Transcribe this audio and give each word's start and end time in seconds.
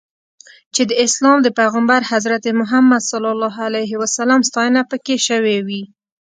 چې 0.73 0.81
د 0.89 0.91
اسلام 1.05 1.37
د 1.43 1.47
پیغمبر 1.59 1.99
حضرت 2.11 2.43
محمد 2.59 3.01
ستاینه 4.49 4.81
پکې 4.91 5.15
شوې 5.27 5.57
وي. 5.67 5.83